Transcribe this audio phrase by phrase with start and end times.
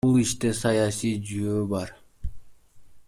[0.03, 1.93] Бул иште саясий жүйөө бар.